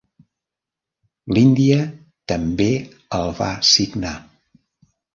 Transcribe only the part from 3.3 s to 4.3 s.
va signar.